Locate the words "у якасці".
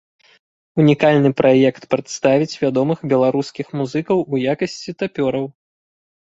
4.25-4.97